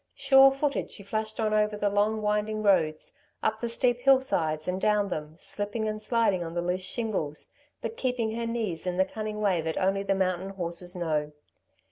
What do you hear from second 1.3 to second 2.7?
on over the long winding